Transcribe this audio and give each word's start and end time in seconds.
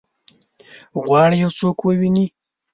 غواړي 1.03 1.35
یو 1.43 1.51
څوک 1.59 1.77
وویني؟ 1.81 2.25